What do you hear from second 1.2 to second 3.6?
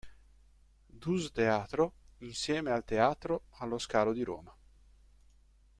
Teatro, insieme al Teatro